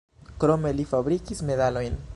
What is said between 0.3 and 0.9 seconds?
Krome li